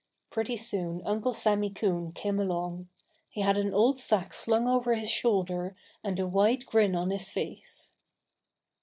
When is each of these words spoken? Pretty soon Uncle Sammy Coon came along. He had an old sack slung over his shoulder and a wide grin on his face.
Pretty 0.31 0.57
soon 0.57 1.03
Uncle 1.05 1.31
Sammy 1.31 1.69
Coon 1.69 2.11
came 2.11 2.39
along. 2.39 2.89
He 3.29 3.41
had 3.41 3.55
an 3.55 3.71
old 3.71 3.99
sack 3.99 4.33
slung 4.33 4.67
over 4.67 4.95
his 4.95 5.11
shoulder 5.11 5.75
and 6.03 6.19
a 6.19 6.25
wide 6.25 6.65
grin 6.65 6.95
on 6.95 7.11
his 7.11 7.29
face. 7.29 7.91